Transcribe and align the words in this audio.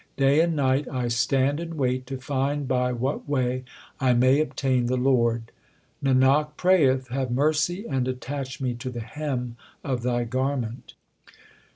Day 0.17 0.41
and 0.41 0.55
night 0.55 0.87
I 0.89 1.09
stand 1.09 1.59
and 1.59 1.75
wait 1.75 2.07
to 2.07 2.17
find 2.17 2.67
by 2.67 2.91
what 2.91 3.29
way 3.29 3.63
I 3.99 4.13
may 4.15 4.39
obtain 4.41 4.87
the 4.87 4.97
Lord. 4.97 5.51
Nanak 6.03 6.57
prayeth, 6.57 7.09
have 7.09 7.29
mercy 7.29 7.85
and 7.85 8.07
attach 8.07 8.59
me 8.59 8.73
to 8.73 8.89
the 8.89 9.01
hem 9.01 9.57
of 9.83 10.01
Thy 10.01 10.23
garment. 10.23 10.95